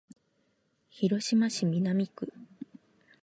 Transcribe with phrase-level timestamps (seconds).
[0.89, 2.33] 広島市南区